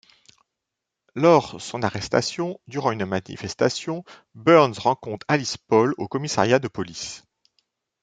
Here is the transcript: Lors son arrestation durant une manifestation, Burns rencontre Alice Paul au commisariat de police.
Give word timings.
Lors 1.13 1.61
son 1.61 1.83
arrestation 1.83 2.59
durant 2.65 2.89
une 2.91 3.05
manifestation, 3.05 4.03
Burns 4.33 4.79
rencontre 4.79 5.27
Alice 5.29 5.57
Paul 5.57 5.93
au 5.99 6.07
commisariat 6.07 6.57
de 6.57 6.67
police. 6.67 7.23